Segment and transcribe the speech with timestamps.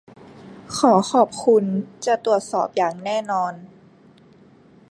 [0.77, 1.63] ขอขอบคุณ.
[2.05, 3.53] จะตรวจสอบอย่างแน่นอน